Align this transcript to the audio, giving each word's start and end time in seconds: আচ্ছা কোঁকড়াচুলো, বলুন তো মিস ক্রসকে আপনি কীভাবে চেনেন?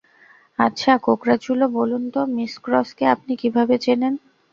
আচ্ছা 0.59 0.91
কোঁকড়াচুলো, 0.97 1.65
বলুন 1.69 2.03
তো 2.09 2.21
মিস 2.35 2.53
ক্রসকে 2.63 3.05
আপনি 3.05 3.33
কীভাবে 3.41 3.75
চেনেন? 3.77 4.13